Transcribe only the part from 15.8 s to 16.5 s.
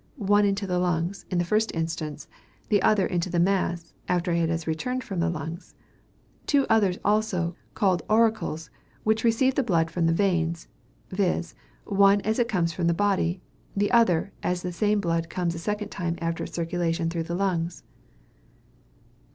time after